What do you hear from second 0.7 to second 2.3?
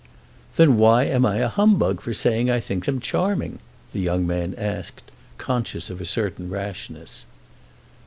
why am I a humbug for